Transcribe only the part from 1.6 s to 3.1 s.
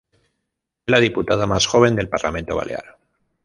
joven del Parlamento Balear.